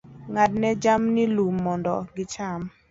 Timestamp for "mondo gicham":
1.65-2.61